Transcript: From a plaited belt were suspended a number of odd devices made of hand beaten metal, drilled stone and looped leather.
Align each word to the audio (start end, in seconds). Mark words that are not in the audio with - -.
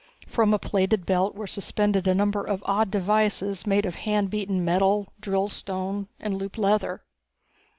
From 0.25 0.51
a 0.51 0.57
plaited 0.57 1.05
belt 1.05 1.35
were 1.35 1.45
suspended 1.45 2.07
a 2.07 2.15
number 2.15 2.43
of 2.43 2.63
odd 2.65 2.89
devices 2.89 3.67
made 3.67 3.85
of 3.85 3.93
hand 3.93 4.31
beaten 4.31 4.65
metal, 4.65 5.13
drilled 5.19 5.51
stone 5.51 6.07
and 6.19 6.39
looped 6.39 6.57
leather. 6.57 7.03